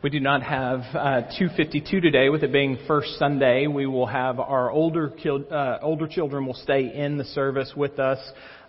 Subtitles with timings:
[0.00, 3.66] We do not have uh, 252 today, with it being first Sunday.
[3.66, 5.12] We will have our older
[5.50, 8.20] uh, older children will stay in the service with us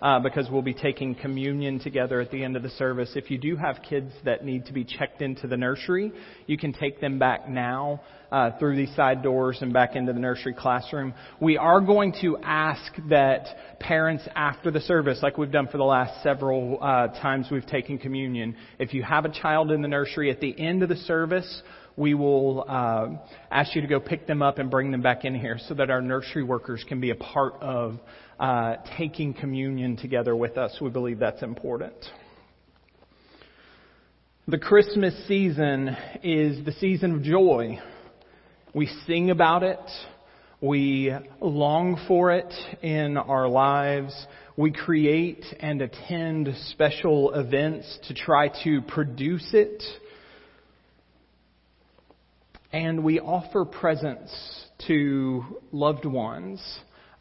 [0.01, 3.11] uh, because we'll be taking communion together at the end of the service.
[3.15, 6.11] If you do have kids that need to be checked into the nursery,
[6.47, 8.01] you can take them back now
[8.31, 11.13] uh, through these side doors and back into the nursery classroom.
[11.39, 15.83] We are going to ask that parents after the service, like we've done for the
[15.83, 20.29] last several uh, times we've taken communion, if you have a child in the nursery
[20.29, 21.63] at the end of the service,
[21.99, 23.09] we will uh,
[23.51, 25.89] ask you to go pick them up and bring them back in here so that
[25.89, 27.99] our nursery workers can be a part of
[28.39, 30.77] uh, taking communion together with us.
[30.81, 31.93] We believe that's important.
[34.47, 37.79] The Christmas season is the season of joy.
[38.73, 39.79] We sing about it.
[40.61, 44.13] We long for it in our lives.
[44.57, 49.83] We create and attend special events to try to produce it.
[52.71, 54.33] And we offer presents
[54.87, 56.61] to loved ones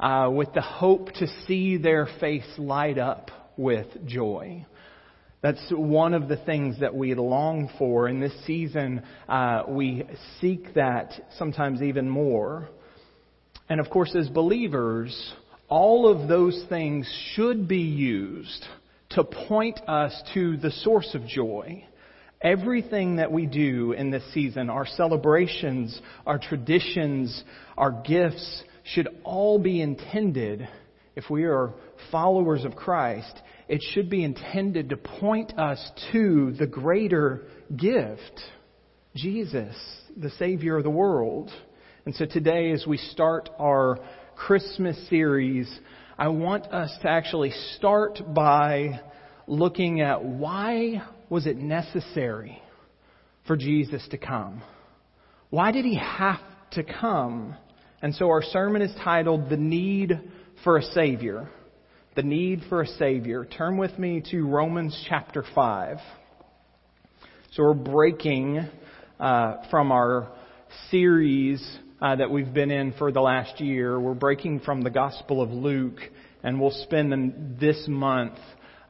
[0.01, 4.65] uh, with the hope to see their face light up with joy.
[5.41, 8.09] That's one of the things that we long for.
[8.09, 10.05] In this season, uh, we
[10.41, 12.69] seek that sometimes even more.
[13.69, 15.33] And of course, as believers,
[15.69, 18.67] all of those things should be used
[19.11, 21.85] to point us to the source of joy.
[22.41, 27.43] Everything that we do in this season, our celebrations, our traditions,
[27.77, 30.69] our gifts, should all be intended,
[31.17, 31.75] if we are
[32.11, 37.43] followers of Christ, it should be intended to point us to the greater
[37.77, 38.41] gift,
[39.15, 39.77] Jesus,
[40.17, 41.51] the Savior of the world.
[42.07, 43.99] And so today, as we start our
[44.37, 45.69] Christmas series,
[46.17, 49.01] I want us to actually start by
[49.47, 52.63] looking at why was it necessary
[53.47, 54.63] for Jesus to come?
[55.51, 56.41] Why did he have
[56.73, 57.55] to come?
[58.01, 60.21] And so our sermon is titled The Need
[60.63, 61.49] for a Savior.
[62.15, 63.45] The Need for a Savior.
[63.45, 65.97] Turn with me to Romans chapter 5.
[67.51, 68.65] So we're breaking
[69.19, 70.29] uh, from our
[70.93, 71.61] series
[72.01, 73.99] uh, that we've been in for the last year.
[73.99, 75.99] We're breaking from the Gospel of Luke,
[76.45, 78.39] and we'll spend this month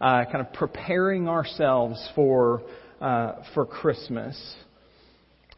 [0.02, 2.62] uh, kind of preparing ourselves for,
[3.00, 4.38] uh, for Christmas.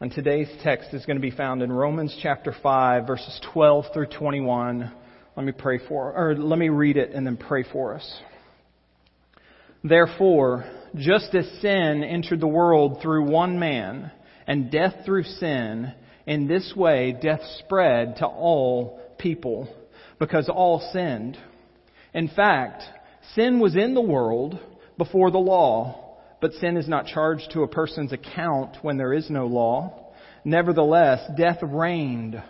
[0.01, 4.07] And today's text is going to be found in Romans chapter 5, verses 12 through
[4.07, 4.91] 21.
[5.37, 8.19] Let me pray for, or let me read it and then pray for us.
[9.83, 14.09] Therefore, just as sin entered the world through one man,
[14.47, 15.93] and death through sin,
[16.25, 19.69] in this way death spread to all people,
[20.17, 21.37] because all sinned.
[22.11, 22.81] In fact,
[23.35, 24.59] sin was in the world
[24.97, 26.00] before the law
[26.41, 30.11] but sin is not charged to a person's account when there is no law.
[30.43, 32.41] Nevertheless, death reigned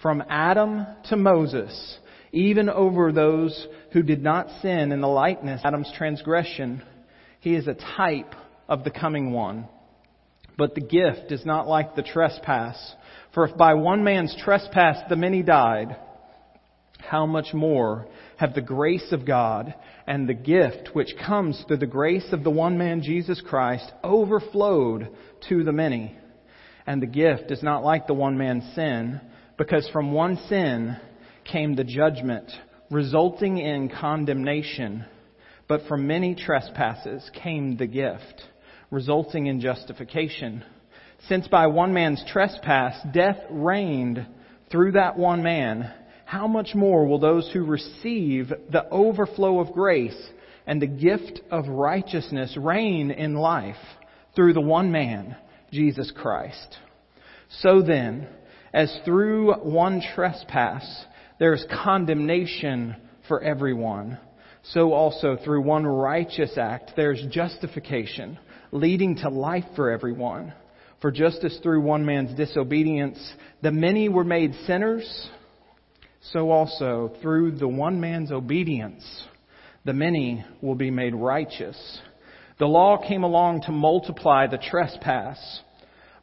[0.00, 1.98] from Adam to Moses,
[2.32, 6.82] even over those who did not sin in the likeness of Adam's transgression.
[7.40, 8.34] He is a type
[8.68, 9.66] of the coming one.
[10.56, 12.94] But the gift is not like the trespass.
[13.34, 15.96] For if by one man's trespass the many died,
[16.98, 18.06] how much more
[18.40, 19.74] have the grace of God
[20.06, 25.14] and the gift which comes through the grace of the one man Jesus Christ overflowed
[25.50, 26.16] to the many.
[26.86, 29.20] And the gift is not like the one man's sin,
[29.58, 30.96] because from one sin
[31.52, 32.50] came the judgment,
[32.90, 35.04] resulting in condemnation.
[35.68, 38.42] But from many trespasses came the gift,
[38.90, 40.64] resulting in justification.
[41.28, 44.26] Since by one man's trespass death reigned
[44.70, 45.92] through that one man,
[46.30, 50.30] how much more will those who receive the overflow of grace
[50.64, 53.74] and the gift of righteousness reign in life
[54.36, 55.36] through the one man,
[55.72, 56.78] Jesus Christ?
[57.62, 58.28] So then,
[58.72, 61.04] as through one trespass
[61.40, 62.94] there is condemnation
[63.26, 64.16] for everyone,
[64.62, 68.38] so also through one righteous act there is justification,
[68.70, 70.52] leading to life for everyone.
[71.00, 73.18] For just as through one man's disobedience
[73.62, 75.28] the many were made sinners,
[76.20, 79.04] so also through the one man's obedience,
[79.84, 82.00] the many will be made righteous.
[82.58, 85.60] The law came along to multiply the trespass,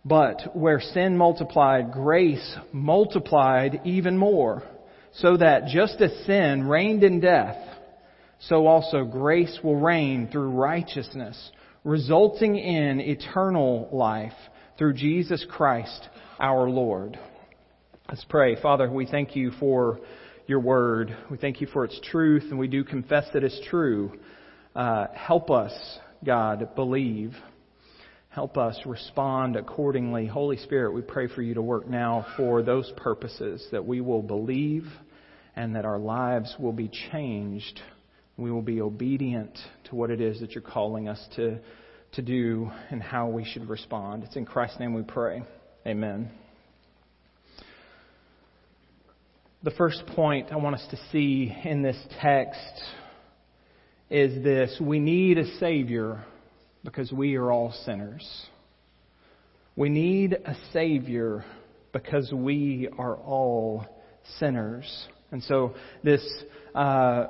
[0.05, 4.63] but where sin multiplied, grace multiplied even more,
[5.13, 7.57] so that just as sin reigned in death,
[8.39, 11.51] so also grace will reign through righteousness,
[11.83, 14.33] resulting in eternal life
[14.77, 16.07] through Jesus Christ
[16.39, 17.17] our Lord.
[18.09, 18.55] Let's pray.
[18.61, 19.99] Father, we thank you for
[20.45, 21.13] your word.
[21.29, 24.13] We thank you for its truth, and we do confess that it's true.
[24.73, 25.73] Uh, help us,
[26.25, 27.33] God, believe.
[28.29, 30.25] Help us respond accordingly.
[30.25, 34.23] Holy Spirit, we pray for you to work now for those purposes that we will
[34.23, 34.85] believe
[35.57, 37.81] and that our lives will be changed.
[38.37, 41.59] We will be obedient to what it is that you're calling us to,
[42.13, 44.23] to do and how we should respond.
[44.23, 45.43] It's in Christ's name we pray.
[45.85, 46.31] Amen.
[49.63, 52.59] The first point I want us to see in this text
[54.07, 56.23] is this we need a Savior
[56.83, 58.45] because we are all sinners.
[59.75, 61.43] We need a Savior
[61.91, 63.87] because we are all
[64.37, 65.07] sinners.
[65.31, 66.21] And so this
[66.73, 67.27] uh,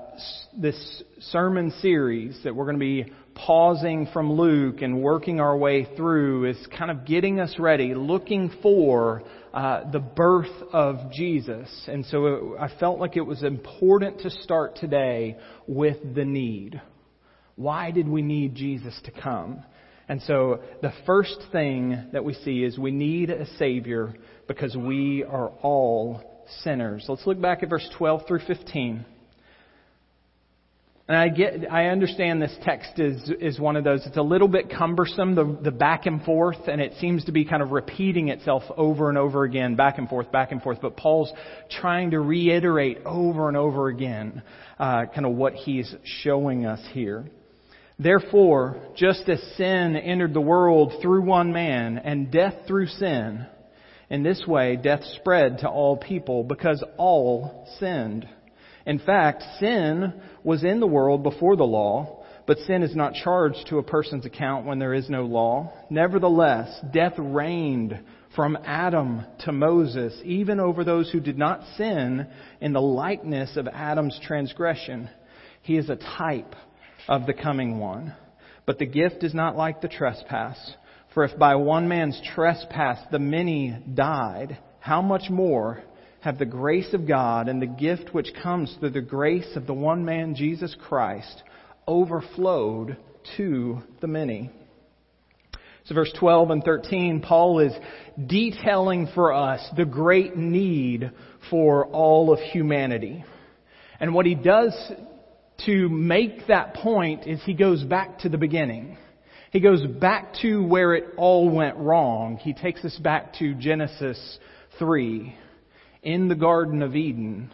[0.57, 5.87] this sermon series that we're going to be pausing from Luke and working our way
[5.95, 9.23] through is kind of getting us ready, looking for
[9.53, 11.69] uh, the birth of Jesus.
[11.87, 16.81] And so it, I felt like it was important to start today with the need.
[17.55, 19.63] Why did we need Jesus to come?
[20.09, 24.13] And so the first thing that we see is we need a Savior
[24.47, 27.05] because we are all sinners.
[27.07, 29.05] Let's look back at verse 12 through 15.
[31.09, 34.49] And I get, I understand this text is, is one of those, it's a little
[34.49, 38.27] bit cumbersome, the, the back and forth, and it seems to be kind of repeating
[38.27, 40.79] itself over and over again, back and forth, back and forth.
[40.81, 41.31] But Paul's
[41.79, 44.43] trying to reiterate over and over again,
[44.77, 47.25] uh, kind of what he's showing us here.
[47.97, 53.47] Therefore, just as sin entered the world through one man, and death through sin,
[54.09, 58.27] in this way death spread to all people because all sinned.
[58.85, 60.13] In fact, sin
[60.43, 64.25] was in the world before the law, but sin is not charged to a person's
[64.25, 65.73] account when there is no law.
[65.89, 67.99] Nevertheless, death reigned
[68.33, 72.27] from Adam to Moses, even over those who did not sin
[72.61, 75.09] in the likeness of Adam's transgression.
[75.63, 76.55] He is a type
[77.09, 78.13] of the coming one.
[78.65, 80.57] But the gift is not like the trespass.
[81.17, 85.81] For if by one man's trespass the many died, how much more
[86.21, 89.73] have the grace of God and the gift which comes through the grace of the
[89.73, 91.41] one man, Jesus Christ,
[91.87, 92.97] overflowed
[93.35, 94.51] to the many.
[95.85, 97.73] So verse 12 and 13, Paul is
[98.23, 101.09] detailing for us the great need
[101.49, 103.25] for all of humanity.
[103.99, 104.75] And what he does
[105.65, 108.99] to make that point is he goes back to the beginning.
[109.51, 112.37] He goes back to where it all went wrong.
[112.37, 114.39] He takes us back to Genesis
[114.77, 115.35] 3
[116.03, 117.51] in the Garden of Eden,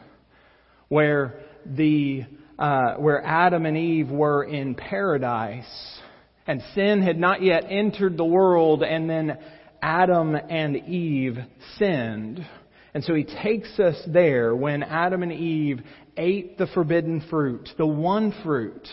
[0.90, 2.26] where the
[2.58, 6.00] uh, where Adam and Eve were in paradise,
[6.48, 9.38] and sin had not yet entered the world, and then
[9.82, 11.38] Adam and Eve
[11.78, 12.46] sinned.
[12.94, 15.82] And so he takes us there when Adam and Eve
[16.16, 18.88] ate the forbidden fruit, the one fruit.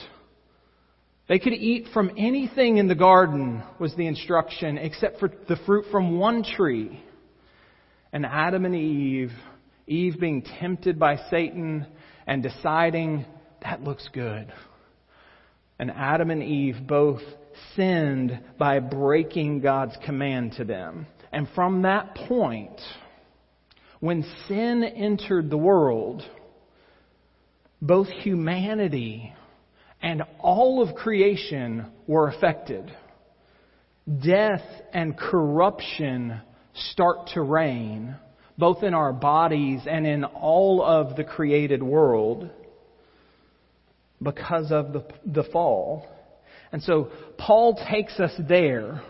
[1.31, 5.85] They could eat from anything in the garden, was the instruction, except for the fruit
[5.93, 7.00] from one tree.
[8.12, 9.31] And Adam and Eve,
[9.87, 11.87] Eve being tempted by Satan
[12.27, 13.27] and deciding,
[13.62, 14.53] that looks good.
[15.79, 17.23] And Adam and Eve both
[17.76, 21.06] sinned by breaking God's command to them.
[21.31, 22.81] And from that point,
[24.00, 26.25] when sin entered the world,
[27.81, 29.33] both humanity
[30.02, 32.91] and all of creation were affected.
[34.25, 34.62] Death
[34.93, 36.41] and corruption
[36.75, 38.16] start to reign,
[38.57, 42.50] both in our bodies and in all of the created world,
[44.23, 46.07] because of the, the fall.
[46.73, 49.02] And so Paul takes us there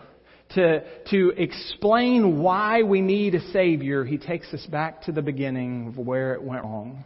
[0.55, 4.03] to, to explain why we need a Savior.
[4.03, 7.05] He takes us back to the beginning of where it went wrong.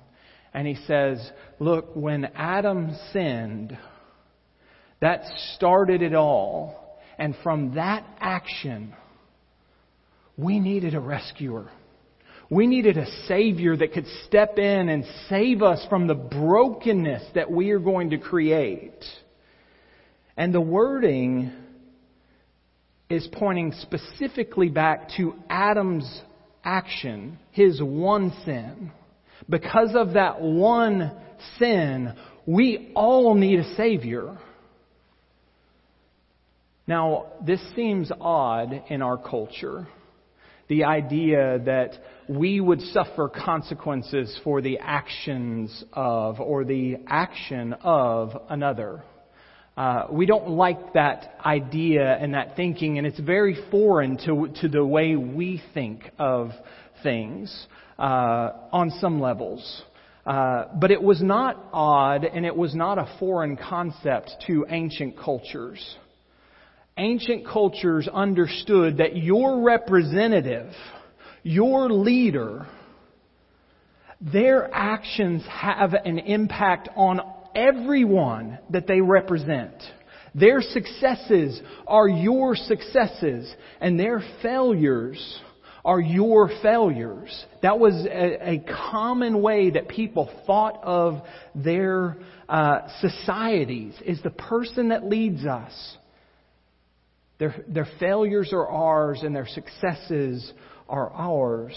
[0.56, 1.20] And he says,
[1.60, 3.78] Look, when Adam sinned,
[5.02, 5.24] that
[5.56, 6.98] started it all.
[7.20, 8.94] And from that action,
[10.38, 11.70] we needed a rescuer.
[12.50, 17.52] We needed a Savior that could step in and save us from the brokenness that
[17.52, 19.04] we are going to create.
[20.38, 21.52] And the wording
[23.10, 26.22] is pointing specifically back to Adam's
[26.64, 28.92] action, his one sin.
[29.50, 31.12] Because of that one
[31.60, 32.14] sin,
[32.46, 34.38] we all need a Savior.
[36.88, 39.88] Now, this seems odd in our culture
[40.68, 41.92] the idea that
[42.28, 49.04] we would suffer consequences for the actions of or the action of another.
[49.78, 54.68] Uh, we don't like that idea and that thinking, and it's very foreign to, to
[54.68, 56.52] the way we think of
[57.04, 57.68] things
[58.00, 59.84] uh, on some levels.
[60.26, 65.16] Uh, but it was not odd and it was not a foreign concept to ancient
[65.18, 65.98] cultures.
[66.98, 70.72] ancient cultures understood that your representative,
[71.44, 72.66] your leader,
[74.22, 77.20] their actions have an impact on
[77.54, 79.74] everyone that they represent.
[80.34, 85.40] Their successes are your successes, and their failures
[85.86, 87.46] are your failures.
[87.62, 91.22] That was a, a common way that people thought of
[91.54, 92.18] their
[92.50, 95.98] uh, societies, is the person that leads us.
[97.38, 100.52] Their, their failures are ours, and their successes
[100.90, 101.76] are ours.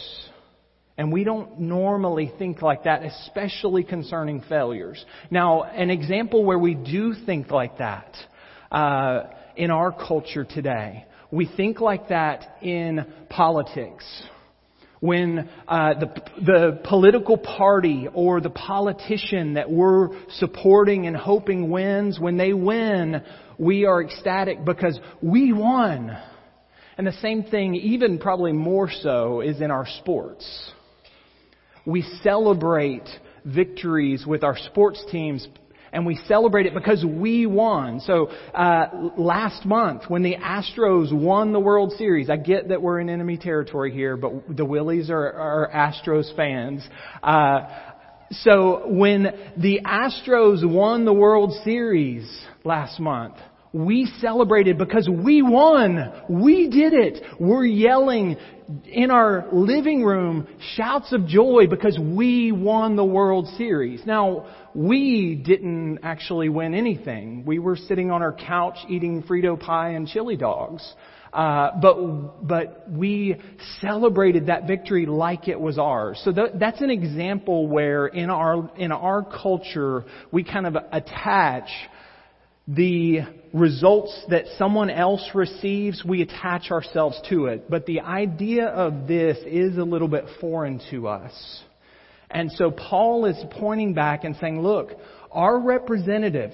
[0.97, 5.05] And we don't normally think like that, especially concerning failures.
[5.31, 8.17] Now, an example where we do think like that
[8.73, 9.25] uh,
[9.55, 14.05] in our culture today, we think like that in politics.
[15.01, 20.09] When uh, the, the political party or the politician that we're
[20.39, 23.23] supporting and hoping wins, when they win,
[23.59, 26.17] we are ecstatic because we won.
[26.97, 30.73] And the same thing, even probably more so, is in our sports
[31.89, 33.09] we celebrate
[33.47, 35.49] victories with our sports teams
[35.93, 38.01] and we celebrate it because we won.
[38.01, 43.01] So uh, last month, when the Astros won the World Series, I get that we're
[43.01, 46.87] in enemy territory here, but the Willies are, are Astros fans.
[47.23, 47.61] Uh,
[48.31, 52.29] so when the Astros won the World Series
[52.65, 53.37] last month,
[53.73, 56.13] we celebrated because we won.
[56.29, 57.23] We did it.
[57.39, 58.37] We're yelling
[58.87, 64.03] in our living room shouts of joy because we won the World Series.
[64.05, 67.45] Now, we didn't actually win anything.
[67.47, 70.87] We were sitting on our couch eating Frito pie and chili dogs.
[71.33, 73.37] Uh, but but we
[73.83, 76.19] celebrated that victory like it was ours.
[76.25, 81.69] So th- that's an example where in our in our culture we kind of attach
[82.69, 83.21] the
[83.55, 87.71] results that someone else receives, we attach ourselves to it.
[87.71, 91.33] But the idea of this is a little bit foreign to us.
[92.31, 94.91] And so Paul is pointing back and saying, look,
[95.31, 96.51] our representative,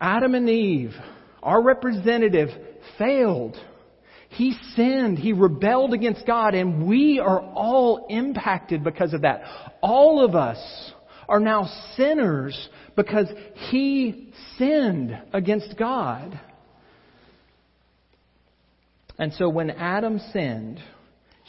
[0.00, 0.94] Adam and Eve,
[1.42, 2.50] our representative
[2.98, 3.56] failed.
[4.28, 5.18] He sinned.
[5.18, 9.42] He rebelled against God and we are all impacted because of that.
[9.82, 10.92] All of us
[11.30, 13.28] are now sinners because
[13.70, 16.38] he sinned against God.
[19.16, 20.80] And so when Adam sinned,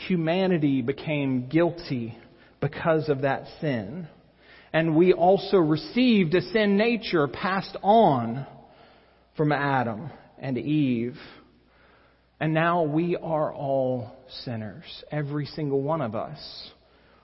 [0.07, 2.15] humanity became guilty
[2.61, 4.07] because of that sin.
[4.71, 8.45] And we also received a sin nature passed on
[9.35, 11.17] from Adam and Eve.
[12.39, 14.11] And now we are all
[14.43, 15.03] sinners.
[15.11, 16.69] Every single one of us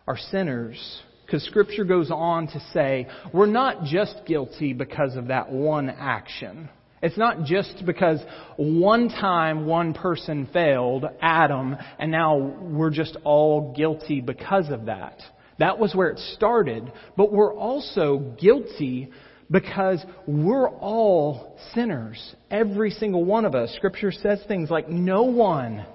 [0.08, 5.52] are sinners because Scripture goes on to say, we're not just guilty because of that
[5.52, 6.70] one action.
[7.02, 8.22] It's not just because
[8.56, 15.20] one time one person failed, Adam, and now we're just all guilty because of that.
[15.60, 16.90] That was where it started.
[17.18, 19.12] But we're also guilty
[19.52, 22.36] because we're all sinners.
[22.50, 23.74] Every single one of us.
[23.76, 25.86] Scripture says things like, no one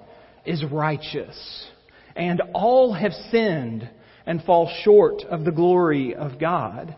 [0.45, 1.67] is righteous.
[2.15, 3.89] And all have sinned
[4.25, 6.95] and fall short of the glory of God.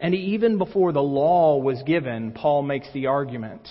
[0.00, 3.66] And even before the law was given, Paul makes the argument.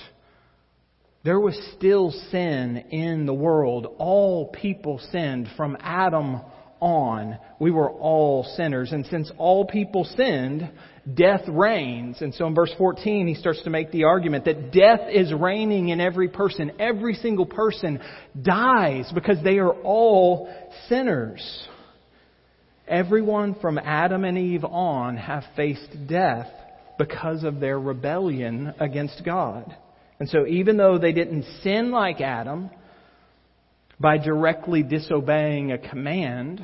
[1.23, 3.87] There was still sin in the world.
[3.97, 6.41] All people sinned from Adam
[6.79, 7.37] on.
[7.59, 8.91] We were all sinners.
[8.91, 10.69] And since all people sinned,
[11.11, 12.21] death reigns.
[12.21, 15.89] And so in verse 14, he starts to make the argument that death is reigning
[15.89, 16.73] in every person.
[16.79, 17.99] Every single person
[18.39, 20.47] dies because they are all
[20.89, 21.67] sinners.
[22.87, 26.47] Everyone from Adam and Eve on have faced death
[26.99, 29.75] because of their rebellion against God.
[30.19, 32.69] And so even though they didn't sin like Adam
[33.99, 36.63] by directly disobeying a command,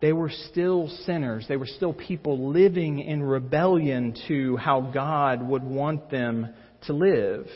[0.00, 1.46] they were still sinners.
[1.48, 6.54] They were still people living in rebellion to how God would want them
[6.86, 7.46] to live.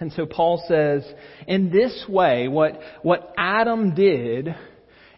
[0.00, 1.04] And so Paul says,
[1.46, 4.54] in this way, what, what Adam did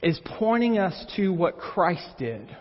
[0.04, 2.42] is pointing us to what Christ did.
[2.42, 2.56] It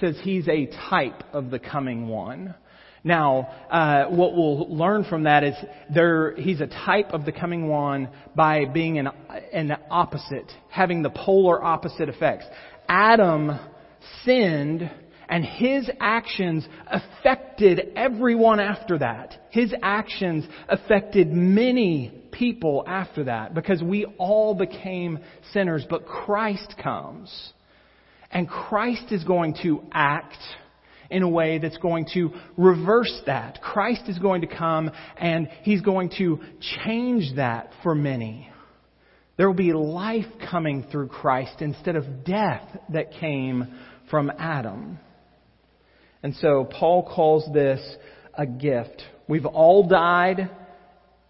[0.00, 2.54] says he's a type of the coming one.
[3.02, 5.54] Now, uh, what we'll learn from that is
[5.94, 9.08] there, he's a type of the coming one by being an,
[9.52, 12.46] an opposite, having the polar opposite effects.
[12.88, 13.58] Adam
[14.24, 14.90] sinned
[15.28, 19.36] and his actions affected everyone after that.
[19.50, 25.18] His actions affected many people after that because we all became
[25.52, 27.52] sinners, but Christ comes.
[28.30, 30.38] And Christ is going to act
[31.10, 33.60] in a way that's going to reverse that.
[33.62, 36.40] Christ is going to come and He's going to
[36.84, 38.50] change that for many.
[39.36, 43.74] There will be life coming through Christ instead of death that came
[44.10, 44.98] from Adam.
[46.22, 47.80] And so Paul calls this
[48.34, 49.02] a gift.
[49.28, 50.50] We've all died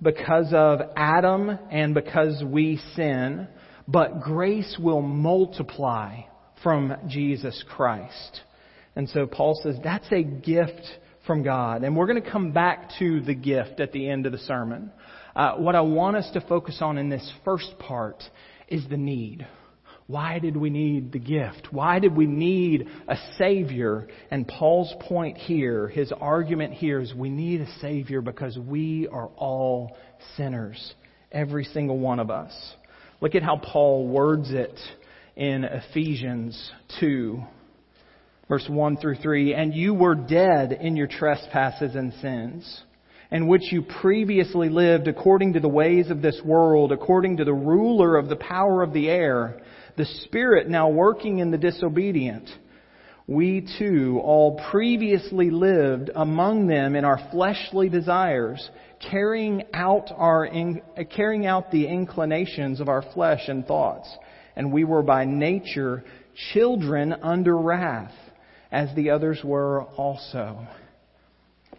[0.00, 3.48] because of Adam and because we sin,
[3.88, 6.20] but grace will multiply
[6.62, 8.40] from Jesus Christ.
[8.94, 10.82] And so Paul says that's a gift
[11.26, 11.82] from God.
[11.84, 14.90] And we're going to come back to the gift at the end of the sermon.
[15.34, 18.22] Uh, what I want us to focus on in this first part
[18.68, 19.46] is the need.
[20.06, 21.68] Why did we need the gift?
[21.72, 24.06] Why did we need a Savior?
[24.30, 29.28] And Paul's point here, his argument here is we need a Savior because we are
[29.36, 29.96] all
[30.36, 30.94] sinners.
[31.32, 32.52] Every single one of us.
[33.20, 34.78] Look at how Paul words it
[35.34, 36.70] in Ephesians
[37.00, 37.42] 2,
[38.48, 39.54] verse 1 through 3.
[39.54, 42.82] And you were dead in your trespasses and sins
[43.30, 47.52] in which you previously lived according to the ways of this world, according to the
[47.52, 49.60] ruler of the power of the air,
[49.96, 52.48] the Spirit now working in the disobedient.
[53.26, 58.70] We too all previously lived among them in our fleshly desires,
[59.10, 60.48] carrying out our,
[61.16, 64.08] carrying out the inclinations of our flesh and thoughts.
[64.54, 66.04] And we were by nature
[66.52, 68.14] children under wrath,
[68.70, 70.66] as the others were also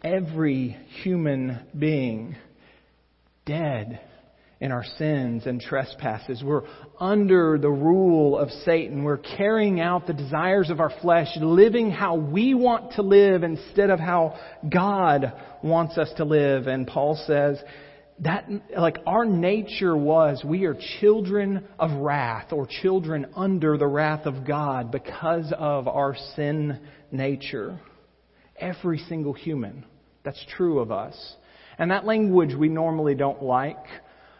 [0.04, 2.36] every human being
[3.46, 4.02] dead
[4.60, 6.42] in our sins and trespasses.
[6.44, 6.64] We're
[7.00, 9.04] under the rule of Satan.
[9.04, 13.90] We're carrying out the desires of our flesh, living how we want to live instead
[13.90, 14.38] of how
[14.68, 15.34] God
[15.64, 16.68] wants us to live.
[16.68, 17.62] And Paul says
[18.20, 24.26] that, like, our nature was we are children of wrath or children under the wrath
[24.26, 26.80] of God because of our sin
[27.12, 27.80] nature.
[28.60, 29.86] Every single human.
[30.24, 31.16] That's true of us.
[31.78, 33.86] And that language we normally don't like.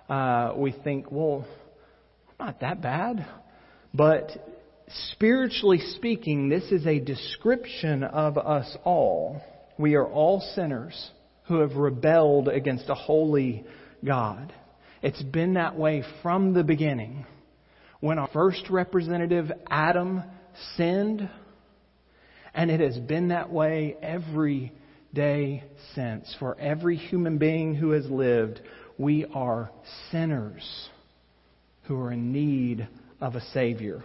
[0.10, 1.46] Uh, we think, well,
[2.40, 3.28] not that bad.
[3.94, 4.32] But
[5.12, 9.42] spiritually speaking, this is a description of us all.
[9.78, 11.12] We are all sinners
[11.48, 13.66] who have rebelled against a holy
[14.04, 14.54] God.
[15.02, 17.26] It's been that way from the beginning.
[18.00, 20.24] When our first representative, Adam,
[20.76, 21.30] sinned,
[22.54, 24.74] and it has been that way every
[25.14, 25.64] day
[25.96, 26.36] since.
[26.40, 28.62] For every human being who has lived,
[28.98, 29.72] we are
[30.12, 30.90] sinners
[31.84, 32.88] who are in need
[33.22, 34.04] of a Savior.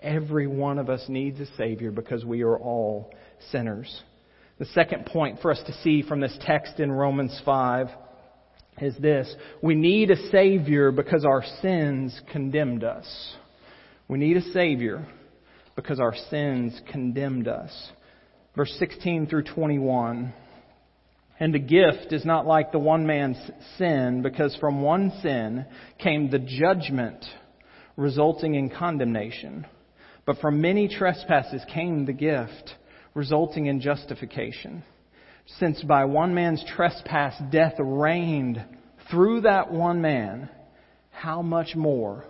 [0.00, 3.12] Every one of us needs a Savior because we are all
[3.50, 4.02] sinners.
[4.58, 7.88] The second point for us to see from this text in Romans 5
[8.80, 9.32] is this.
[9.62, 13.36] We need a Savior because our sins condemned us.
[14.08, 15.06] We need a Savior
[15.76, 17.72] because our sins condemned us.
[18.56, 20.32] Verse 16 through 21.
[21.42, 23.36] And the gift is not like the one man's
[23.76, 25.66] sin, because from one sin
[25.98, 27.24] came the judgment
[27.96, 29.66] resulting in condemnation.
[30.24, 32.76] But from many trespasses came the gift
[33.14, 34.84] resulting in justification.
[35.58, 38.64] Since by one man's trespass death reigned
[39.10, 40.48] through that one man,
[41.10, 42.24] how much more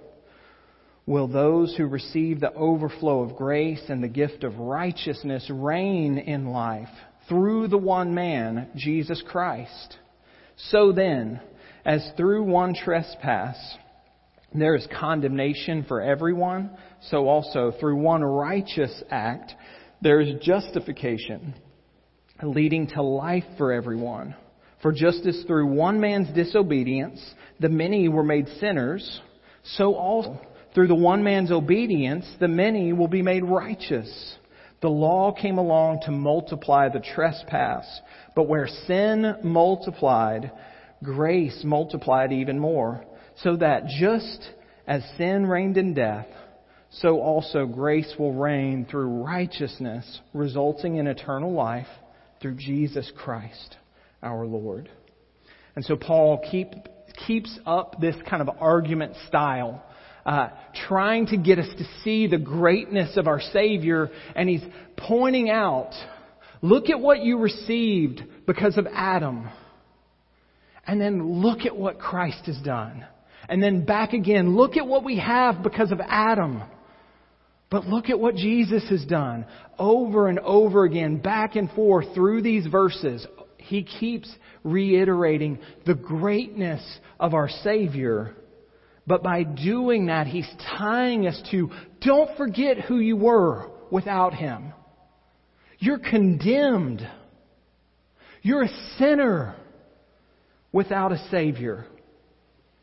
[1.05, 6.46] will those who receive the overflow of grace and the gift of righteousness reign in
[6.46, 6.88] life
[7.28, 9.96] through the one man, Jesus Christ.
[10.70, 11.40] So then,
[11.85, 13.56] as through one trespass
[14.54, 16.70] there is condemnation for everyone,
[17.08, 19.54] so also through one righteous act
[20.02, 21.54] there is justification,
[22.42, 24.35] leading to life for everyone.
[24.82, 27.20] For just as through one man's disobedience
[27.61, 29.20] the many were made sinners,
[29.62, 30.40] so also
[30.74, 34.37] through the one man's obedience the many will be made righteous.
[34.83, 37.87] The law came along to multiply the trespass,
[38.35, 40.51] but where sin multiplied,
[41.05, 43.05] grace multiplied even more,
[43.37, 44.51] so that just
[44.87, 46.27] as sin reigned in death,
[46.90, 51.87] so also grace will reign through righteousness, resulting in eternal life
[52.40, 53.77] through Jesus Christ,
[54.21, 54.90] our Lord.
[55.77, 56.68] And so Paul keep,
[57.27, 59.83] keeps up this kind of argument style
[60.24, 60.48] uh,
[60.88, 64.62] trying to get us to see the greatness of our Savior, and he's
[64.96, 65.90] pointing out,
[66.61, 69.48] look at what you received because of Adam.
[70.87, 73.06] And then look at what Christ has done.
[73.48, 76.62] And then back again, look at what we have because of Adam.
[77.70, 79.46] But look at what Jesus has done
[79.78, 83.26] over and over again, back and forth through these verses.
[83.56, 84.32] He keeps
[84.62, 86.82] reiterating the greatness
[87.18, 88.35] of our Savior
[89.06, 94.72] but by doing that, He's tying us to don't forget who you were without Him.
[95.78, 97.06] You're condemned.
[98.42, 99.56] You're a sinner
[100.72, 101.86] without a Savior.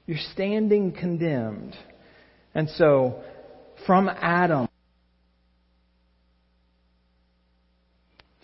[0.06, 1.76] You're standing condemned.
[2.54, 3.24] And so,
[3.86, 4.68] from Adam,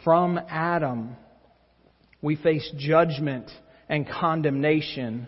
[0.03, 1.17] from Adam,
[2.21, 3.49] we face judgment
[3.89, 5.27] and condemnation,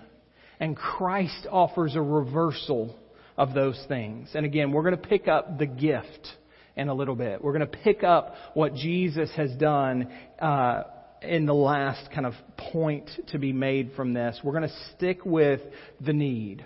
[0.59, 2.95] and Christ offers a reversal
[3.37, 4.29] of those things.
[4.33, 6.27] And again, we're going to pick up the gift
[6.75, 7.43] in a little bit.
[7.43, 10.83] We're going to pick up what Jesus has done uh,
[11.21, 12.33] in the last kind of
[12.71, 14.39] point to be made from this.
[14.43, 15.61] We're going to stick with
[16.01, 16.65] the need.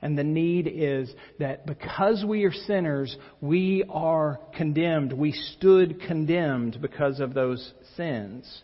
[0.00, 5.12] And the need is that because we are sinners, we are condemned.
[5.12, 8.62] We stood condemned because of those sins.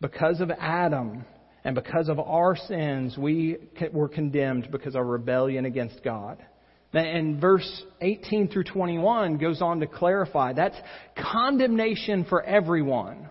[0.00, 1.24] Because of Adam
[1.64, 3.56] and because of our sins, we
[3.92, 6.44] were condemned because of rebellion against God.
[6.92, 10.76] And verse 18 through 21 goes on to clarify that's
[11.16, 13.28] condemnation for everyone.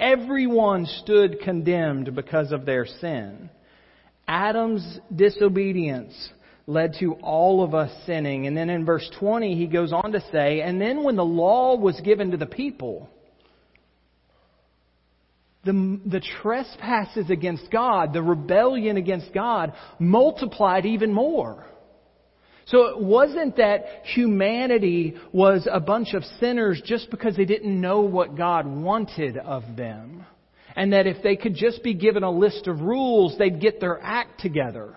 [0.00, 3.50] Everyone stood condemned because of their sin.
[4.26, 6.14] Adam's disobedience
[6.66, 8.46] led to all of us sinning.
[8.46, 11.76] And then in verse 20, he goes on to say, And then when the law
[11.76, 13.10] was given to the people,
[15.64, 21.66] the, the trespasses against God, the rebellion against God, multiplied even more.
[22.66, 28.00] So it wasn't that humanity was a bunch of sinners just because they didn't know
[28.00, 30.24] what God wanted of them.
[30.76, 34.00] And that if they could just be given a list of rules, they'd get their
[34.02, 34.96] act together.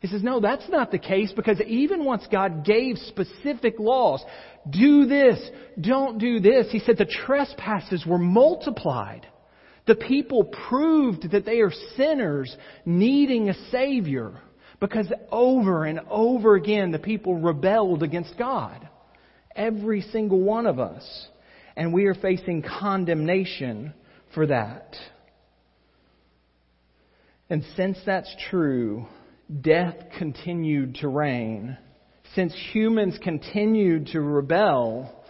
[0.00, 4.22] He says, no, that's not the case because even once God gave specific laws,
[4.68, 5.38] do this,
[5.80, 9.26] don't do this, he said the trespasses were multiplied.
[9.86, 12.54] The people proved that they are sinners
[12.86, 14.40] needing a Savior
[14.80, 18.88] because over and over again the people rebelled against God.
[19.54, 21.28] Every single one of us.
[21.76, 23.92] And we are facing condemnation
[24.34, 24.96] for that.
[27.50, 29.06] And since that's true,
[29.60, 31.76] death continued to reign.
[32.34, 35.23] Since humans continued to rebel,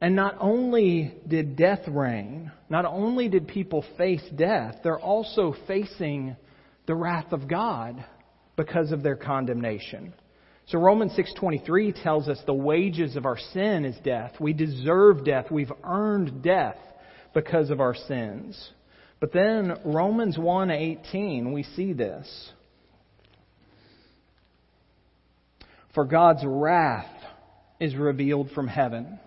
[0.00, 6.36] and not only did death reign, not only did people face death, they're also facing
[6.86, 8.04] the wrath of God
[8.56, 10.14] because of their condemnation.
[10.66, 14.38] So Romans 6:23 tells us the wages of our sin is death.
[14.38, 15.50] We deserve death.
[15.50, 16.78] We've earned death
[17.34, 18.72] because of our sins.
[19.18, 22.52] But then Romans 1:18 we see this.
[25.94, 27.10] For God's wrath
[27.80, 29.18] is revealed from heaven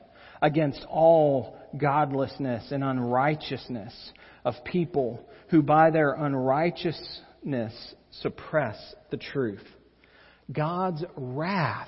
[0.42, 3.94] against all godlessness and unrighteousness
[4.44, 8.78] of people who by their unrighteousness suppress
[9.10, 9.66] the truth.
[10.52, 11.88] God's wrath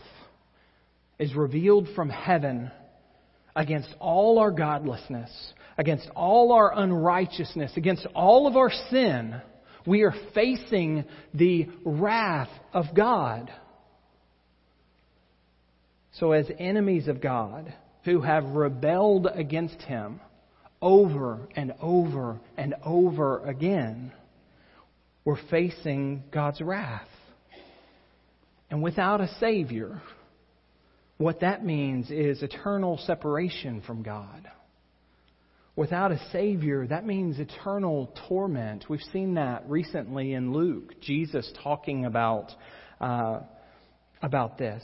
[1.20, 2.72] is revealed from heaven
[3.56, 5.32] against all our godlessness,
[5.78, 9.42] against all our unrighteousness, against all of our sin.
[9.86, 13.52] We are facing the wrath of God.
[16.14, 20.20] So, as enemies of God, who have rebelled against him
[20.82, 24.12] over and over and over again,
[25.24, 27.08] we're facing God's wrath.
[28.70, 30.02] And without a Savior,
[31.18, 34.50] what that means is eternal separation from God.
[35.76, 38.86] Without a Savior, that means eternal torment.
[38.90, 42.52] We've seen that recently in Luke, Jesus talking about,
[43.00, 43.40] uh,
[44.22, 44.84] about this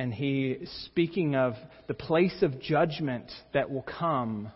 [0.00, 1.52] and he is speaking of
[1.86, 4.50] the place of judgment that will come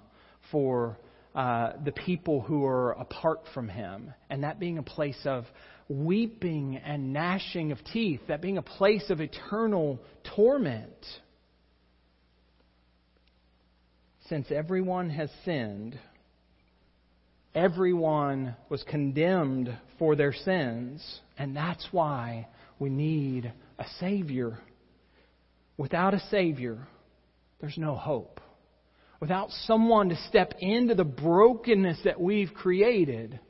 [0.51, 0.97] for
[1.35, 5.45] uh, the people who are apart from him, and that being a place of
[5.87, 10.01] weeping and gnashing of teeth, that being a place of eternal
[10.35, 11.05] torment.
[14.31, 15.99] Since everyone has sinned,
[17.55, 24.59] everyone was condemned for their sins, and that's why we need a Savior.
[25.77, 26.87] Without a Savior,
[27.61, 28.41] there's no hope.
[29.21, 33.41] Without someone to step into the brokenness that we've created,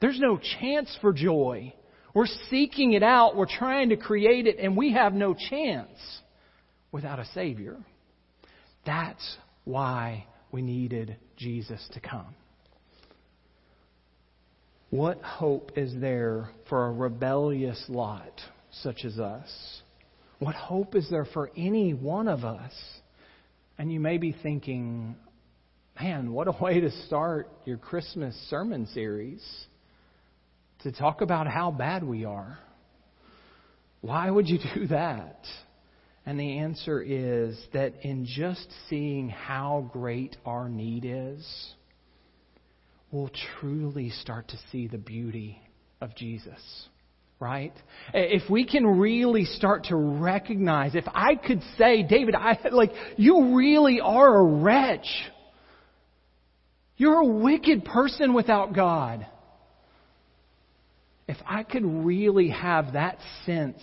[0.00, 1.74] there's no chance for joy.
[2.14, 5.98] We're seeking it out, we're trying to create it, and we have no chance
[6.92, 7.76] without a Savior.
[8.86, 12.34] That's why we needed Jesus to come.
[14.90, 19.82] What hope is there for a rebellious lot such as us?
[20.38, 22.72] What hope is there for any one of us?
[23.78, 25.16] And you may be thinking,
[26.00, 29.42] man, what a way to start your Christmas sermon series
[30.82, 32.58] to talk about how bad we are.
[34.02, 35.44] Why would you do that?
[36.26, 41.74] And the answer is that in just seeing how great our need is,
[43.12, 45.60] we'll truly start to see the beauty
[46.00, 46.60] of Jesus.
[47.38, 47.74] Right?
[48.14, 53.54] If we can really start to recognize, if I could say, David, I, like, you
[53.54, 55.06] really are a wretch.
[56.96, 59.26] You're a wicked person without God.
[61.28, 63.82] If I could really have that sense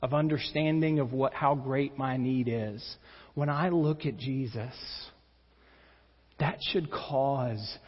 [0.00, 2.96] of understanding of what, how great my need is,
[3.34, 4.74] when I look at Jesus,
[6.38, 7.78] that should cause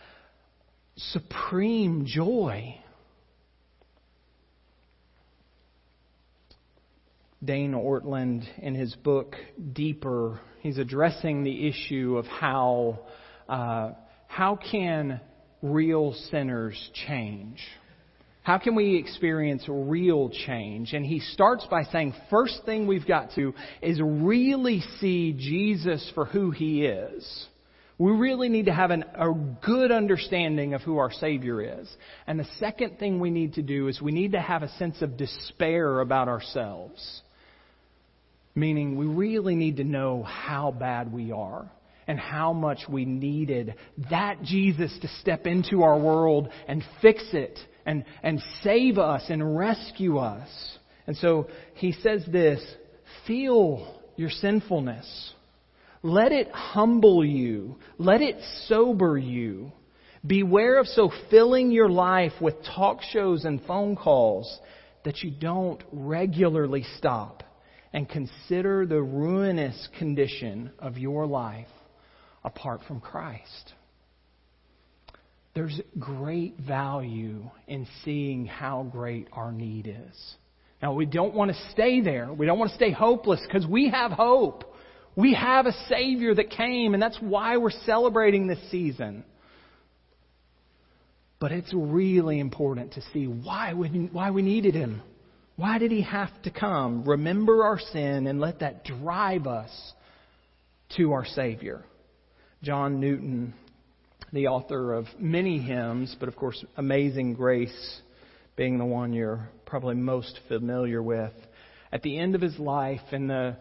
[0.96, 2.80] supreme joy.
[7.44, 9.34] Dane Ortlund in his book
[9.72, 13.00] Deeper, he's addressing the issue of how
[13.48, 13.92] uh,
[14.26, 15.20] how can
[15.62, 17.60] real sinners change.
[18.42, 20.92] How can we experience real change?
[20.92, 26.26] And he starts by saying, first thing we've got to is really see Jesus for
[26.26, 27.46] who he is.
[27.96, 29.32] We really need to have an, a
[29.64, 31.88] good understanding of who our Savior is.
[32.26, 35.00] And the second thing we need to do is we need to have a sense
[35.00, 37.22] of despair about ourselves.
[38.54, 41.68] Meaning, we really need to know how bad we are
[42.06, 43.74] and how much we needed
[44.10, 49.56] that Jesus to step into our world and fix it and, and save us and
[49.56, 50.48] rescue us.
[51.06, 52.62] And so he says this
[53.26, 55.32] feel your sinfulness.
[56.02, 57.76] Let it humble you.
[57.98, 58.36] Let it
[58.66, 59.72] sober you.
[60.24, 64.60] Beware of so filling your life with talk shows and phone calls
[65.04, 67.42] that you don't regularly stop
[67.94, 71.68] and consider the ruinous condition of your life
[72.42, 73.72] apart from Christ.
[75.54, 80.34] There's great value in seeing how great our need is.
[80.82, 82.32] Now, we don't want to stay there.
[82.32, 84.74] We don't want to stay hopeless because we have hope.
[85.14, 89.24] We have a Savior that came, and that's why we're celebrating this season.
[91.38, 95.00] But it's really important to see why we, why we needed Him.
[95.56, 97.04] Why did He have to come?
[97.04, 99.70] Remember our sin and let that drive us
[100.96, 101.84] to our Savior.
[102.62, 103.54] John Newton,
[104.32, 108.00] the author of many hymns, but of course, Amazing Grace
[108.56, 111.32] being the one you're probably most familiar with.
[111.92, 113.56] At the end of his life, in the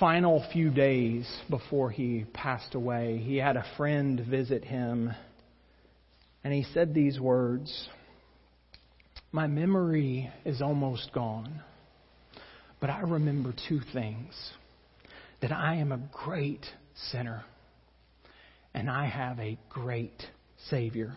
[0.00, 5.12] final few days before he passed away, he had a friend visit him,
[6.42, 7.88] and he said these words
[9.32, 11.60] My memory is almost gone,
[12.80, 14.34] but I remember two things
[15.40, 16.66] that I am a great
[17.10, 17.44] sinner
[18.74, 20.22] and I have a great
[20.68, 21.16] Savior.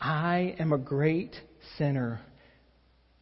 [0.00, 1.34] I am a great
[1.76, 2.20] sinner,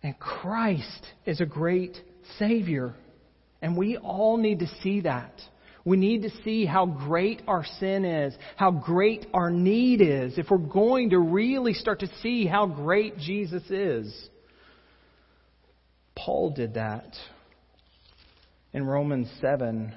[0.03, 1.97] and Christ is a great
[2.39, 2.95] Savior.
[3.63, 5.33] And we all need to see that.
[5.87, 10.51] We need to see how great our sin is, how great our need is, if
[10.51, 14.29] we're going to really start to see how great Jesus is.
[16.17, 17.15] Paul did that
[18.73, 19.95] in Romans 7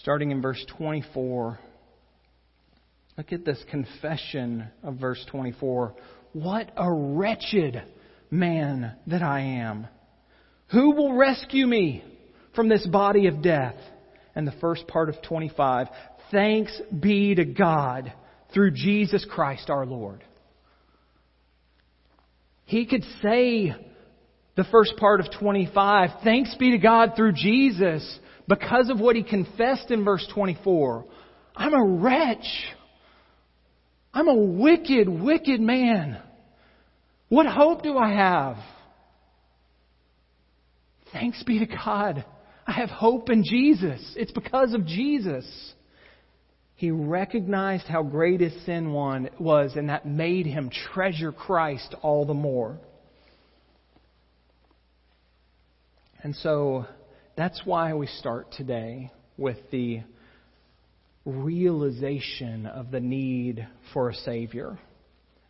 [0.00, 1.60] starting in verse 24.
[3.16, 5.94] Look at this confession of verse 24.
[6.32, 7.82] What a wretched
[8.32, 9.86] man that I am.
[10.72, 12.02] Who will rescue me
[12.56, 13.76] from this body of death?
[14.34, 15.88] And the first part of 25.
[16.30, 18.12] Thanks be to God
[18.54, 20.24] through Jesus Christ our Lord.
[22.64, 23.74] He could say
[24.56, 28.18] the first part of 25, thanks be to God through Jesus,
[28.48, 31.06] because of what he confessed in verse 24.
[31.56, 32.46] I'm a wretch.
[34.12, 36.20] I'm a wicked, wicked man.
[37.28, 38.56] What hope do I have?
[41.12, 42.24] Thanks be to God.
[42.66, 44.14] I have hope in Jesus.
[44.16, 45.44] It's because of Jesus.
[46.74, 52.34] He recognized how great his sin was, and that made him treasure Christ all the
[52.34, 52.78] more.
[56.22, 56.86] And so,
[57.36, 60.02] that's why we start today with the
[61.24, 64.78] realization of the need for a Savior.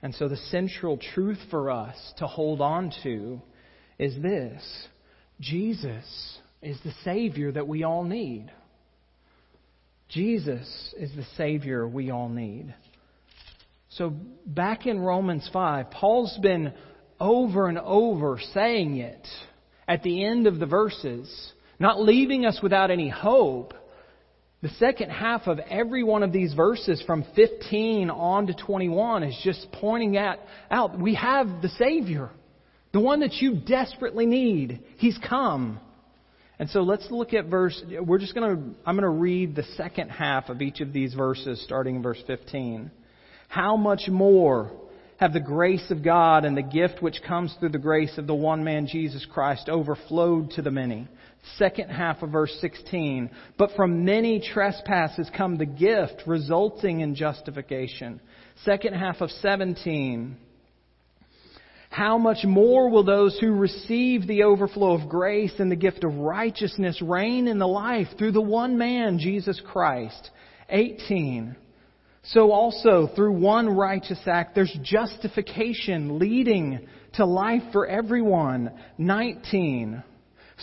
[0.02, 3.40] And so the central truth for us to hold on to
[3.98, 4.62] is this
[5.40, 8.50] Jesus is the Savior that we all need.
[10.08, 12.74] Jesus is the Savior we all need.
[13.90, 14.14] So
[14.46, 16.72] back in Romans 5, Paul's been
[17.18, 19.26] over and over saying it
[19.88, 23.74] at the end of the verses not leaving us without any hope.
[24.62, 29.40] The second half of every one of these verses from 15 on to 21 is
[29.42, 30.38] just pointing at,
[30.70, 32.30] out we have the Savior,
[32.92, 34.84] the one that you desperately need.
[34.98, 35.80] He's come.
[36.58, 39.64] And so let's look at verse, we're just going to, I'm going to read the
[39.76, 42.90] second half of each of these verses starting in verse 15.
[43.48, 44.70] How much more
[45.16, 48.34] have the grace of God and the gift which comes through the grace of the
[48.34, 51.08] one man Jesus Christ overflowed to the many?
[51.56, 53.30] Second half of verse 16.
[53.58, 58.20] But from many trespasses come the gift resulting in justification.
[58.64, 60.36] Second half of 17
[61.92, 66.14] how much more will those who receive the overflow of grace and the gift of
[66.14, 70.30] righteousness reign in the life through the one man, Jesus Christ?
[70.70, 71.54] 18.
[72.24, 78.70] So also through one righteous act, there's justification leading to life for everyone.
[78.96, 80.02] 19.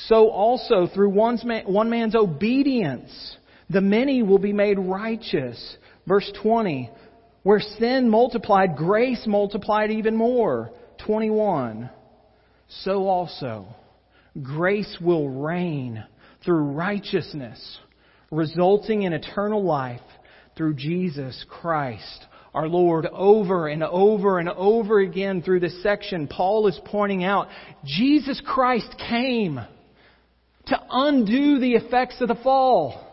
[0.07, 1.13] So also through
[1.45, 3.37] man, one man's obedience,
[3.69, 5.77] the many will be made righteous.
[6.07, 6.89] Verse 20.
[7.43, 10.71] Where sin multiplied, grace multiplied even more.
[11.05, 11.89] 21,
[12.83, 13.67] so also
[14.41, 16.03] grace will reign
[16.45, 17.79] through righteousness,
[18.31, 20.01] resulting in eternal life
[20.55, 26.67] through Jesus Christ our Lord over and over and over again through this section, Paul
[26.67, 27.47] is pointing out
[27.85, 29.59] Jesus Christ came
[30.65, 33.05] to undo the effects of the fall.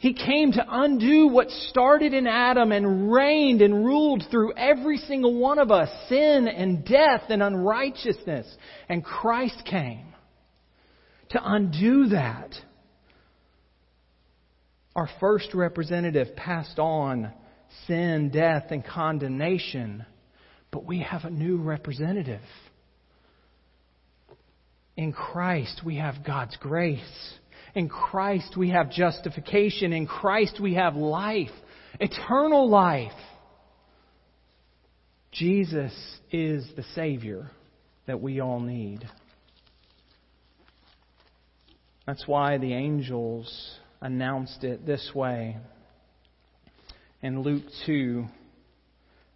[0.00, 5.34] He came to undo what started in Adam and reigned and ruled through every single
[5.38, 8.46] one of us sin and death and unrighteousness.
[8.88, 10.14] And Christ came
[11.32, 12.50] to undo that.
[14.96, 17.30] Our first representative passed on
[17.86, 20.06] sin, death, and condemnation,
[20.70, 22.40] but we have a new representative.
[24.96, 27.34] In Christ, we have God's grace.
[27.74, 29.92] In Christ we have justification.
[29.92, 31.50] In Christ we have life,
[31.98, 33.12] eternal life.
[35.32, 35.92] Jesus
[36.32, 37.50] is the Savior
[38.06, 39.08] that we all need.
[42.06, 45.56] That's why the angels announced it this way.
[47.22, 48.24] In Luke 2,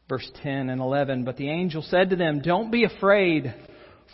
[0.09, 3.55] verse 10 and 11, but the angel said to them, Don't be afraid,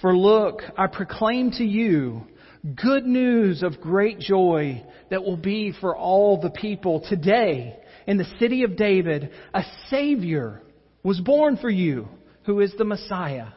[0.03, 2.27] for look, I proclaim to you
[2.75, 7.05] good news of great joy that will be for all the people.
[7.09, 10.63] Today, in the city of David, a Savior
[11.03, 12.09] was born for you,
[12.45, 13.49] who is the Messiah,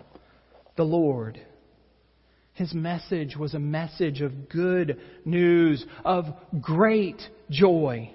[0.77, 1.39] the Lord.
[2.53, 6.25] His message was a message of good news, of
[6.61, 8.11] great joy.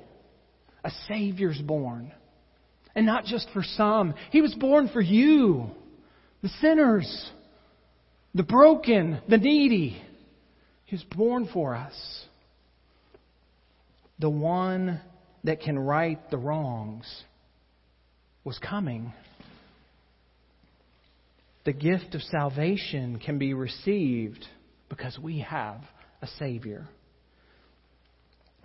[0.85, 2.13] A Savior's born.
[2.95, 4.15] And not just for some.
[4.31, 5.71] He was born for you,
[6.43, 7.31] the sinners,
[8.35, 10.01] the broken, the needy.
[10.89, 11.93] He was born for us.
[14.19, 15.03] The one
[15.45, 17.05] that can right the wrongs
[18.43, 19.13] was coming.
[21.67, 24.47] The gift of salvation can be received
[24.89, 25.83] because we have
[26.23, 26.89] a Savior.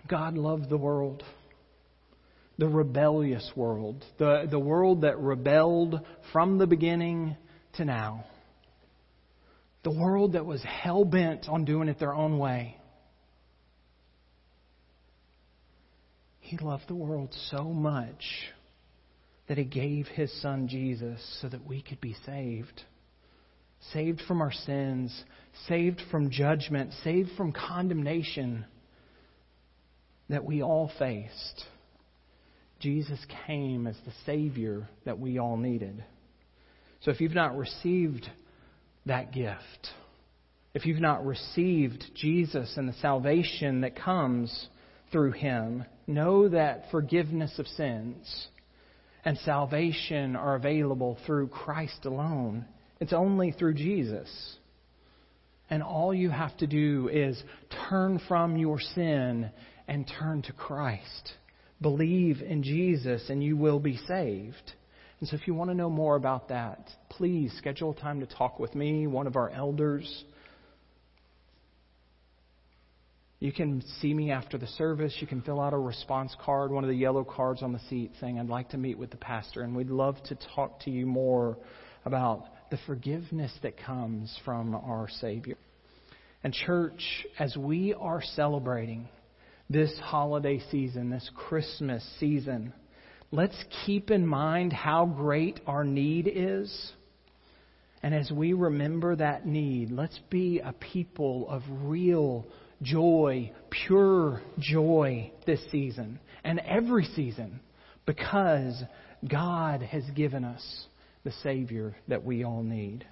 [0.07, 1.23] God loved the world,
[2.57, 5.99] the rebellious world, the, the world that rebelled
[6.31, 7.35] from the beginning
[7.73, 8.23] to now.
[9.83, 12.77] The world that was hell bent on doing it their own way.
[16.39, 18.23] He loved the world so much
[19.47, 22.81] that he gave his son Jesus so that we could be saved.
[23.91, 25.23] Saved from our sins,
[25.67, 28.65] saved from judgment, saved from condemnation
[30.29, 31.65] that we all faced.
[32.79, 36.03] Jesus came as the Savior that we all needed.
[37.01, 38.29] So if you've not received
[39.05, 39.89] that gift.
[40.73, 44.67] If you've not received Jesus and the salvation that comes
[45.11, 48.47] through him, know that forgiveness of sins
[49.25, 52.65] and salvation are available through Christ alone.
[52.99, 54.57] It's only through Jesus.
[55.69, 57.41] And all you have to do is
[57.89, 59.49] turn from your sin
[59.87, 61.33] and turn to Christ.
[61.81, 64.73] Believe in Jesus and you will be saved.
[65.23, 68.59] And so if you want to know more about that, please schedule time to talk
[68.59, 70.25] with me, one of our elders.
[73.39, 75.15] You can see me after the service.
[75.21, 78.11] You can fill out a response card, one of the yellow cards on the seat
[78.19, 79.61] saying, I'd like to meet with the pastor.
[79.61, 81.57] And we'd love to talk to you more
[82.03, 85.55] about the forgiveness that comes from our Savior.
[86.43, 87.01] And, church,
[87.39, 89.07] as we are celebrating
[89.69, 92.73] this holiday season, this Christmas season,
[93.33, 96.91] let's keep in mind how great our need is.
[98.03, 102.45] And as we remember that need, let's be a people of real
[102.83, 107.59] joy, pure joy this season and every season
[108.05, 108.83] because
[109.27, 110.85] God has given us
[111.23, 113.03] the Savior that we all need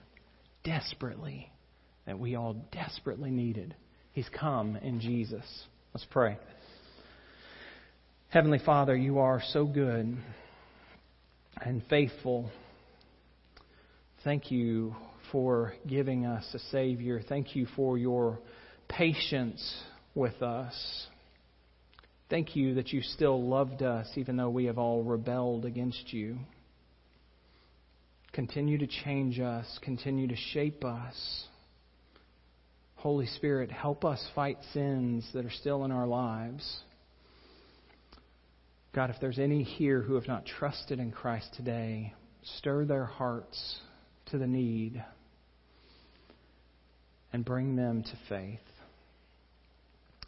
[0.63, 1.51] desperately,
[2.05, 3.74] that we all desperately needed
[4.11, 5.45] He's come in Jesus.
[5.93, 6.38] Let's pray.
[8.32, 10.17] Heavenly Father, you are so good
[11.57, 12.49] and faithful.
[14.23, 14.95] Thank you
[15.34, 17.19] for giving us a Savior.
[17.27, 18.39] Thank you for your
[18.88, 19.84] patience
[20.15, 21.07] with us.
[22.29, 26.38] Thank you that you still loved us even though we have all rebelled against you.
[28.32, 31.47] Continue to change us, continue to shape us.
[32.95, 36.84] Holy Spirit, help us fight sins that are still in our lives.
[38.93, 42.13] God, if there's any here who have not trusted in Christ today,
[42.57, 43.77] stir their hearts
[44.31, 45.01] to the need
[47.31, 48.59] and bring them to faith.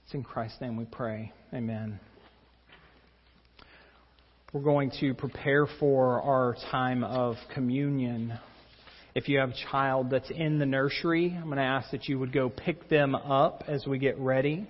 [0.05, 1.34] It's in Christ's name we pray.
[1.53, 1.99] Amen.
[4.53, 8.39] We're going to prepare for our time of communion.
[9.14, 12.18] If you have a child that's in the nursery, I'm going to ask that you
[12.18, 14.66] would go pick them up as we get ready.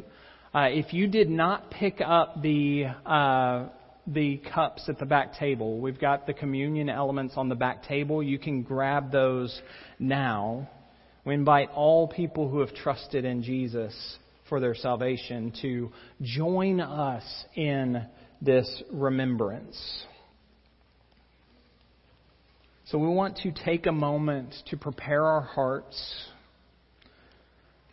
[0.51, 3.67] Uh, if you did not pick up the uh,
[4.06, 8.22] the cups at the back table, we've got the communion elements on the back table.
[8.22, 9.62] You can grab those
[9.99, 10.70] now.
[11.26, 13.93] We invite all people who have trusted in Jesus
[14.49, 15.91] for their salvation to
[16.22, 17.24] join us
[17.56, 18.06] in
[18.41, 20.06] this remembrance.
[22.86, 26.28] So we want to take a moment to prepare our hearts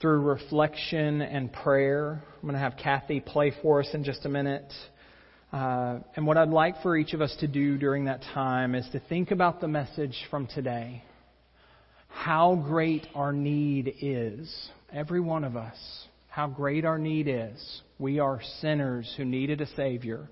[0.01, 2.23] through reflection and prayer.
[2.37, 4.73] I'm going to have Kathy play for us in just a minute.
[5.53, 8.89] Uh, and what I'd like for each of us to do during that time is
[8.93, 11.03] to think about the message from today
[12.11, 14.71] how great our need is.
[14.93, 15.77] Every one of us.
[16.29, 17.83] How great our need is.
[17.99, 20.29] We are sinners who needed a Savior.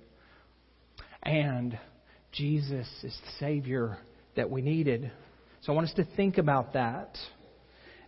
[1.23, 1.79] And
[2.33, 3.99] Jesus is the Savior
[4.37, 5.11] that we needed.
[5.63, 7.17] So I want us to think about that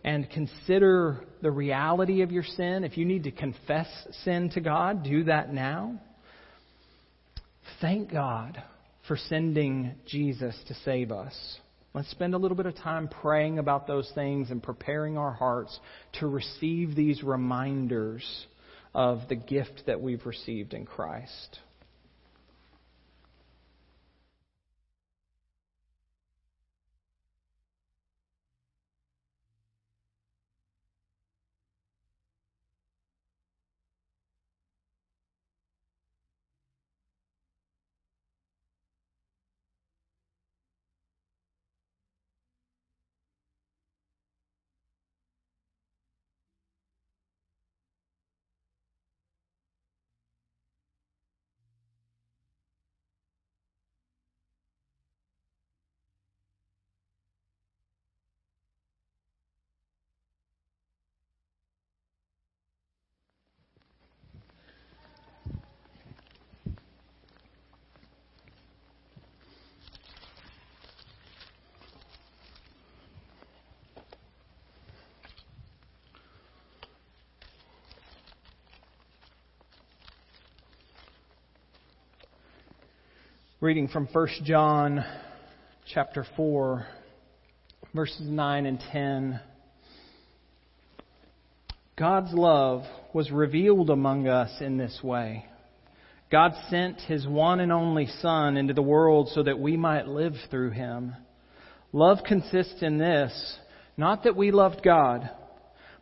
[0.03, 2.83] and consider the reality of your sin.
[2.83, 3.87] If you need to confess
[4.23, 5.99] sin to God, do that now.
[7.81, 8.61] Thank God
[9.07, 11.33] for sending Jesus to save us.
[11.95, 15.77] Let's spend a little bit of time praying about those things and preparing our hearts
[16.19, 18.23] to receive these reminders
[18.93, 21.59] of the gift that we've received in Christ.
[83.61, 85.05] Reading from 1 John
[85.93, 86.83] chapter 4,
[87.93, 89.39] verses 9 and 10.
[91.95, 95.45] God's love was revealed among us in this way.
[96.31, 100.33] God sent his one and only Son into the world so that we might live
[100.49, 101.15] through him.
[101.93, 103.59] Love consists in this,
[103.95, 105.29] not that we loved God,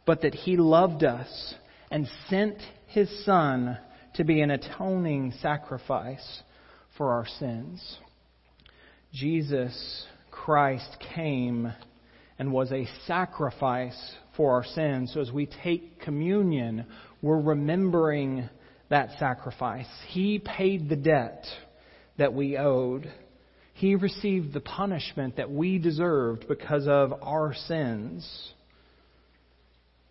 [0.05, 1.55] but that he loved us
[1.91, 2.55] and sent
[2.88, 3.78] his Son
[4.14, 6.41] to be an atoning sacrifice
[7.00, 7.97] for our sins.
[9.14, 11.74] Jesus Christ came
[12.38, 13.97] and was a sacrifice
[14.36, 15.12] for our sins.
[15.14, 16.86] So as we take communion,
[17.22, 18.50] we're remembering
[18.89, 19.88] that sacrifice.
[20.10, 21.45] He paid the debt
[22.18, 23.10] that we owed.
[23.76, 28.52] He received the punishment that we deserved because of our sins.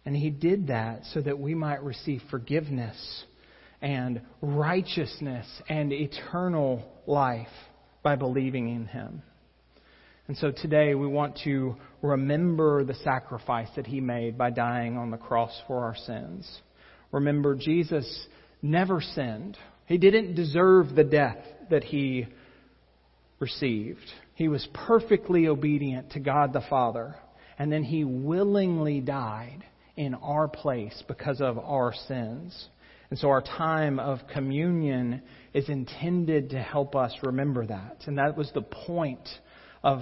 [0.06, 2.96] And He did that so that we might receive forgiveness
[3.80, 7.46] and righteousness and eternal life
[8.02, 9.22] by believing in Him.
[10.26, 15.10] And so today we want to remember the sacrifice that He made by dying on
[15.10, 16.60] the cross for our sins.
[17.12, 18.26] Remember, Jesus
[18.60, 19.56] never sinned.
[19.86, 21.38] He didn't deserve the death
[21.70, 22.26] that He
[23.38, 24.04] received.
[24.34, 27.14] He was perfectly obedient to God the Father.
[27.58, 29.64] And then He willingly died
[29.96, 32.68] in our place because of our sins.
[33.10, 35.22] And so our time of communion
[35.54, 38.02] is intended to help us remember that.
[38.06, 39.26] And that was the point
[39.82, 40.00] of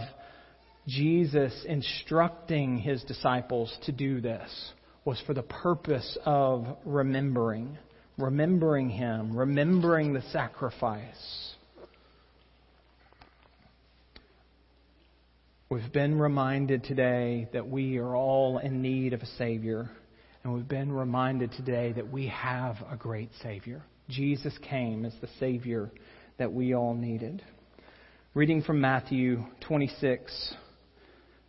[0.88, 4.72] Jesus instructing his disciples to do this
[5.06, 7.78] was for the purpose of remembering,
[8.18, 11.54] remembering Him, remembering the sacrifice.
[15.70, 19.90] We've been reminded today that we are all in need of a Savior.
[20.46, 23.82] And we've been reminded today that we have a great Savior.
[24.08, 25.90] Jesus came as the Savior
[26.38, 27.42] that we all needed.
[28.32, 30.54] Reading from Matthew 26,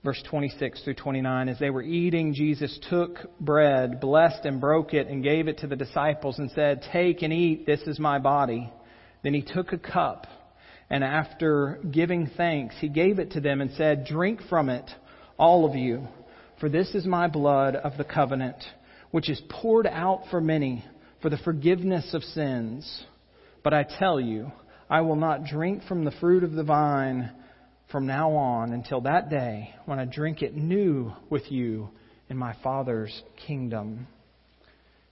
[0.03, 1.47] verse 26 through 29.
[1.47, 5.67] As they were eating, Jesus took bread, blessed and broke it, and gave it to
[5.67, 8.73] the disciples and said, Take and eat, this is my body.
[9.21, 10.25] Then he took a cup
[10.89, 14.89] and after giving thanks, he gave it to them and said, Drink from it,
[15.37, 16.07] all of you,
[16.59, 18.63] for this is my blood of the covenant,
[19.11, 20.83] which is poured out for many
[21.21, 23.05] for the forgiveness of sins.
[23.63, 24.51] But I tell you,
[24.89, 27.31] I will not drink from the fruit of the vine
[27.91, 31.89] from now on until that day when I drink it new with you
[32.29, 34.07] in my Father's kingdom.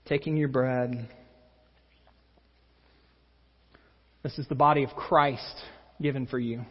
[0.06, 1.08] Taking your bread.
[4.22, 5.56] This is the body of Christ
[6.00, 6.62] given for you.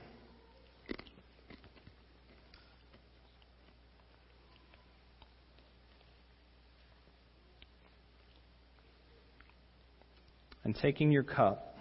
[10.66, 11.78] And taking your cup.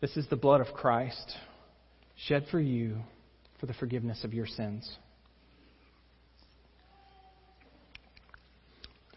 [0.00, 1.36] This is the blood of Christ
[2.26, 2.96] shed for you
[3.60, 4.90] for the forgiveness of your sins.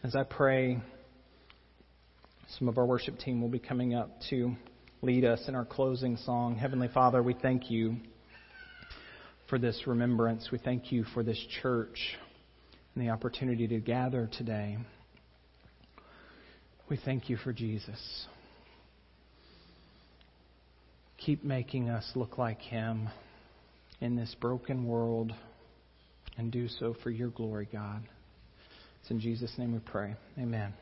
[0.04, 0.80] As I pray,
[2.60, 4.54] some of our worship team will be coming up to
[5.02, 6.56] lead us in our closing song.
[6.56, 7.96] Heavenly Father, we thank you
[9.50, 10.50] for this remembrance.
[10.52, 11.98] We thank you for this church
[12.94, 14.78] and the opportunity to gather today.
[16.90, 18.28] We thank you for Jesus.
[21.18, 23.10] Keep making us look like Him
[24.02, 25.34] in this broken world
[26.38, 28.04] and do so for your glory, God.
[29.02, 30.16] It's in Jesus' name we pray.
[30.38, 30.74] Amen.